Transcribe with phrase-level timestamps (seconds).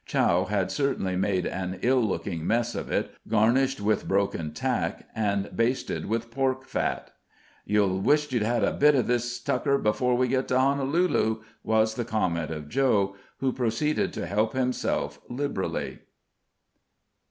[0.07, 5.55] Chow had certainly made an ill looking mess of it, garnished with broken tack, and
[5.55, 7.11] basted with pork fat.
[7.67, 11.93] "You'll wisht you had a bit of this tucker afore we get to Honolulu," was
[11.93, 15.99] the comment of Joe, who proceeded to help himself liberally.